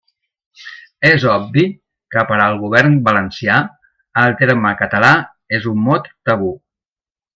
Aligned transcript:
És 1.09 1.25
obvi 1.33 1.65
que 2.15 2.23
per 2.31 2.39
al 2.45 2.57
govern 2.63 2.97
valencià 3.09 3.59
el 4.23 4.33
terme 4.41 4.73
català 4.81 5.13
és 5.59 5.69
un 5.75 5.85
mot 5.91 6.11
tabú. 6.31 6.51